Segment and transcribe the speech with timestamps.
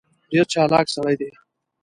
[0.29, 1.31] ډېر چالاک سړی دی.